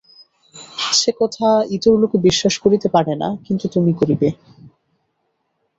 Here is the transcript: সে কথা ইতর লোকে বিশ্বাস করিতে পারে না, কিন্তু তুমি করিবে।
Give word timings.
সে 0.91 1.11
কথা 1.21 1.47
ইতর 1.75 1.93
লোকে 2.01 2.17
বিশ্বাস 2.27 2.55
করিতে 2.57 2.87
পারে 2.95 3.13
না, 3.15 3.29
কিন্তু 3.45 3.65
তুমি 3.75 3.91
করিবে। 3.99 4.27